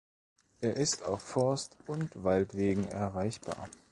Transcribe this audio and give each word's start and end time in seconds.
Er 0.61 0.77
ist 0.77 1.03
auf 1.03 1.21
Forst- 1.21 1.77
und 1.85 2.23
Waldwegen 2.23 2.85
erreichbar. 2.87 3.69